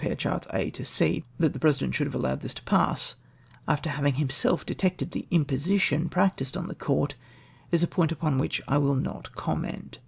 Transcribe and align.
* 0.01 0.01
That 0.01 0.81
the 1.37 1.59
president 1.61 1.93
should 1.93 2.07
have 2.07 2.15
allowed 2.15 2.41
this 2.41 2.55
to 2.55 2.63
pass, 2.63 3.13
after 3.67 3.87
having 3.91 4.15
himself 4.15 4.65
detected 4.65 5.11
the 5.11 5.27
imposition 5.29 6.09
practised 6.09 6.57
on 6.57 6.67
the 6.67 6.73
court, 6.73 7.13
is 7.69 7.83
a 7.83 7.87
point 7.87 8.11
upon 8.11 8.39
which 8.39 8.63
I 8.67 8.79
will 8.79 8.95
not 8.95 9.35
comment. 9.35 9.99